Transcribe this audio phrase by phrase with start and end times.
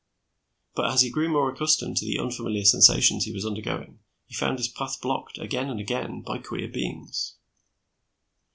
[0.73, 4.57] But as he grew more accustomed to the unfamiliar sensations he was undergoing, he found
[4.57, 7.35] his path blocked again and again by queer beings.